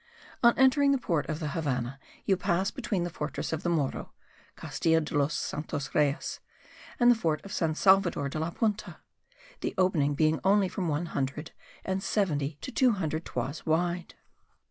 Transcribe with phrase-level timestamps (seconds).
[0.41, 4.11] On entering the port of the Havannah you pass between the fortress of the Morro
[4.55, 6.39] (Castillo de los Santos Reyes)
[6.99, 8.97] and the fort of San Salvador de la Punta:
[9.59, 11.51] the opening being only from one hundred
[11.85, 14.15] and seventy to two hundred toises wide.